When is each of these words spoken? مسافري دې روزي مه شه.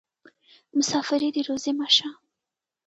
مسافري 0.77 1.29
دې 1.35 1.41
روزي 1.47 1.71
مه 1.79 1.87
شه. 1.95 2.09